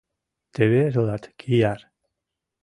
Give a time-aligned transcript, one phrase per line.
[0.53, 1.79] —Теве тылат кияр!